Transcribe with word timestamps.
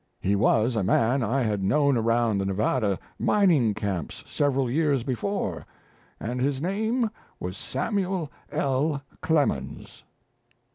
He 0.19 0.35
was 0.35 0.75
a 0.75 0.81
man 0.83 1.21
I 1.21 1.43
had 1.43 1.61
known 1.61 1.95
around 1.95 2.39
the 2.39 2.45
Nevada 2.47 2.97
mining 3.19 3.75
camps 3.75 4.23
several 4.25 4.67
years 4.67 5.03
before, 5.03 5.63
and 6.19 6.41
his 6.41 6.59
name 6.59 7.11
was 7.39 7.55
Samuel 7.55 8.31
L. 8.51 9.03
Clemens." 9.21 10.03